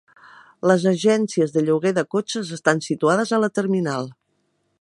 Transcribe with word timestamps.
Les 0.69 0.85
agències 0.91 1.53
de 1.57 1.63
lloguer 1.67 1.93
de 1.99 2.05
cotxes 2.15 2.51
estan 2.59 2.85
situades 2.89 3.37
a 3.37 3.41
la 3.45 3.55
terminal. 3.61 4.13